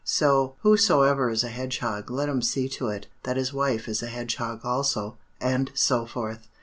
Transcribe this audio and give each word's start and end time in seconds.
So 0.03 0.55
whosoever 0.61 1.29
is 1.29 1.43
a 1.43 1.49
hedgehog 1.49 2.09
let 2.09 2.27
him 2.27 2.41
see 2.41 2.67
to 2.69 2.87
it 2.87 3.05
that 3.21 3.37
his 3.37 3.53
wife 3.53 3.87
is 3.87 4.01
a 4.01 4.07
hedgehog 4.07 4.61
also, 4.65 5.19
and 5.39 5.69
so 5.75 6.07
forth. 6.07 6.47